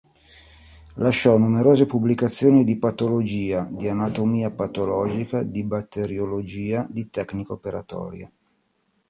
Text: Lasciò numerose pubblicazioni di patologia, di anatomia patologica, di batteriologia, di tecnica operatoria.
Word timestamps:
Lasciò 0.95 1.37
numerose 1.37 1.85
pubblicazioni 1.85 2.63
di 2.63 2.79
patologia, 2.79 3.69
di 3.71 3.87
anatomia 3.87 4.49
patologica, 4.49 5.43
di 5.43 5.63
batteriologia, 5.63 6.87
di 6.89 7.07
tecnica 7.11 7.53
operatoria. 7.53 8.27